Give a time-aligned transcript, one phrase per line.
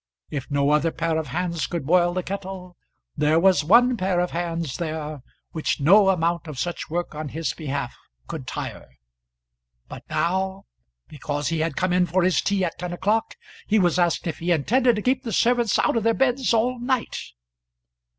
[0.31, 2.75] If no other pair of hands could boil the kettle,
[3.15, 7.53] there was one pair of hands there which no amount of such work on his
[7.53, 8.97] behalf could tire.
[9.87, 10.63] But now,
[11.07, 13.35] because he had come in for his tea at ten o'clock,
[13.67, 16.79] he was asked if he intended to keep the servants out of their beds all
[16.79, 17.19] night!